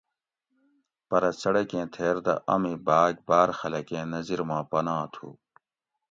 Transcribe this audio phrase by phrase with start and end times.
[1.07, 5.29] پرہ څڑکیں تھیر دہ امی بھاۤگ باۤر خلکیں نظر ما پناہ تھُو